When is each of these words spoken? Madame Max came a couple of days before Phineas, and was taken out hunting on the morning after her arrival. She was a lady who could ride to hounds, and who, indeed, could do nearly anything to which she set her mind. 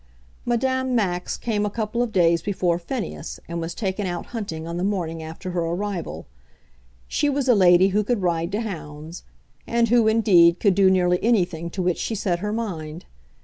Madame 0.47 0.95
Max 0.95 1.37
came 1.37 1.63
a 1.63 1.69
couple 1.69 2.01
of 2.01 2.11
days 2.11 2.41
before 2.41 2.79
Phineas, 2.79 3.39
and 3.47 3.61
was 3.61 3.75
taken 3.75 4.07
out 4.07 4.25
hunting 4.33 4.67
on 4.67 4.77
the 4.77 4.83
morning 4.83 5.21
after 5.21 5.51
her 5.51 5.61
arrival. 5.61 6.25
She 7.07 7.29
was 7.29 7.47
a 7.47 7.53
lady 7.53 7.89
who 7.89 8.03
could 8.03 8.23
ride 8.23 8.51
to 8.53 8.61
hounds, 8.61 9.21
and 9.67 9.89
who, 9.89 10.07
indeed, 10.07 10.59
could 10.59 10.73
do 10.73 10.89
nearly 10.89 11.23
anything 11.23 11.69
to 11.69 11.83
which 11.83 11.99
she 11.99 12.15
set 12.15 12.39
her 12.39 12.51
mind. 12.51 13.05